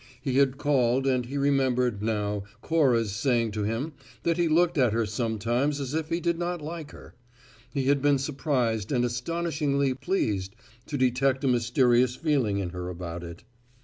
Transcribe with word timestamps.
He 0.19 0.39
had 0.39 0.57
called, 0.57 1.05
and 1.05 1.27
he 1.27 1.37
remembered, 1.37 2.01
now, 2.01 2.41
Cora's 2.63 3.11
saying 3.11 3.51
to 3.51 3.65
him 3.65 3.93
that 4.23 4.37
he 4.37 4.47
looked 4.47 4.75
at 4.79 4.93
her 4.93 5.05
sometimes 5.05 5.79
as 5.79 5.93
if 5.93 6.09
he 6.09 6.19
did 6.19 6.39
not 6.39 6.59
like 6.59 6.89
her; 6.89 7.13
he 7.71 7.85
had 7.85 8.01
been 8.01 8.17
surprised 8.17 8.91
and 8.91 9.05
astonishingly 9.05 9.93
pleased 9.93 10.55
to 10.87 10.97
detect 10.97 11.43
a 11.43 11.47
mysterious 11.47 12.15
feeling 12.15 12.57
in 12.57 12.69
her 12.71 12.89
about 12.89 13.23
it. 13.23 13.43